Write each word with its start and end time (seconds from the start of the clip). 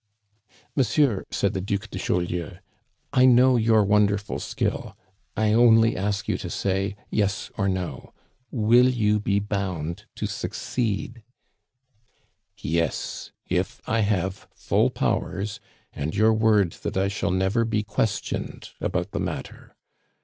"Monsieur," 0.75 1.25
said 1.29 1.53
the 1.53 1.61
Duc 1.61 1.87
de 1.91 1.99
Chaulieu, 1.99 2.53
"I 3.13 3.25
know 3.27 3.55
your 3.55 3.83
wonderful 3.83 4.39
skill. 4.39 4.97
I 5.37 5.53
only 5.53 5.95
ask 5.95 6.27
you 6.27 6.39
to 6.39 6.49
say 6.49 6.95
Yes 7.11 7.51
or 7.55 7.69
No. 7.69 8.11
Will 8.49 8.89
you 8.89 9.19
be 9.19 9.37
bound 9.37 10.07
to 10.15 10.25
succeed?" 10.25 11.21
"Yes, 12.57 13.31
if 13.47 13.79
I 13.85 13.99
have 13.99 14.47
full 14.55 14.89
powers, 14.89 15.59
and 15.93 16.15
your 16.15 16.33
word 16.33 16.71
that 16.81 16.97
I 16.97 17.07
shall 17.07 17.29
never 17.29 17.63
be 17.63 17.83
questioned 17.83 18.71
about 18.81 19.11
the 19.11 19.19
matter. 19.19 19.75